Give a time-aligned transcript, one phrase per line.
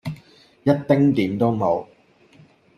[0.63, 1.85] 一丁點都無